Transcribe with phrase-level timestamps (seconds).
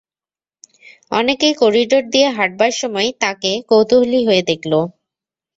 [1.11, 4.73] অনেকেই করিডোর দিয়ে হাঁটবার সময় তাঁকে কৌতূহলী হয়ে দেখল।